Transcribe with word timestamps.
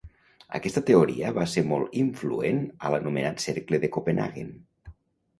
Aquesta 0.59 0.81
teoria 0.85 1.33
va 1.33 1.43
ser 1.51 1.63
molt 1.71 1.99
influent 2.03 2.61
a 2.87 2.91
l'anomenat 2.93 3.43
cercle 3.43 3.81
de 3.85 3.91
Copenhaguen. 3.99 4.49